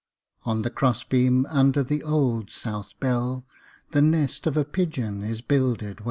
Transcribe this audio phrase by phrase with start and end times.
[0.45, 3.45] On the cross beam under the Old South bell
[3.91, 5.99] The nest of a pigeon is builded well.